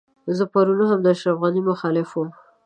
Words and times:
زه 0.37 0.43
پرون 0.51 0.79
هم 0.89 0.99
د 1.03 1.07
اشرف 1.15 1.37
غني 1.43 1.61
مخالف 1.69 2.09
وم. 2.13 2.29